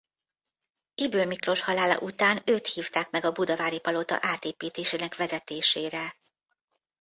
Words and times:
Ybl 0.95 1.23
Miklós 1.25 1.59
halála 1.61 1.99
után 1.99 2.39
őt 2.45 2.67
hívták 2.67 3.09
meg 3.09 3.25
a 3.25 3.31
Budavári 3.31 3.79
Palota 3.79 4.17
átépítésének 4.21 5.15
vezetésére. 5.15 6.15